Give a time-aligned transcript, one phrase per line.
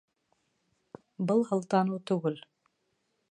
[1.31, 2.43] Был һылтаныу түгел